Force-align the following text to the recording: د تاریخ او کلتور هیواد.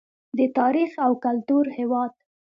د 0.37 0.39
تاریخ 0.57 0.91
او 1.05 1.11
کلتور 1.25 1.65
هیواد. 1.77 2.11